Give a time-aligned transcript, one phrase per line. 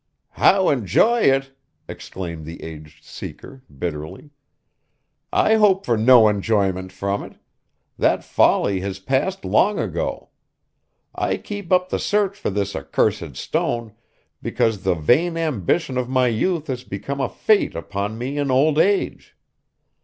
[0.31, 1.55] 'How enjoy it!'
[1.87, 4.31] exclaimed the aged Seeker, bitterly.
[5.31, 7.33] 'I hope for no enjoyment from it;
[7.99, 10.29] that folly has passed long ago!
[11.13, 13.93] I keep up the search for this accursed stone
[14.41, 18.79] because the vain ambition of my youth has become a fate upon me in old
[18.79, 19.37] age.